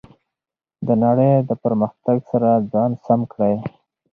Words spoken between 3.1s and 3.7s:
کړئ.